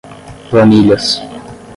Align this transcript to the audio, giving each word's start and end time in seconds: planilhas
planilhas 0.49 1.21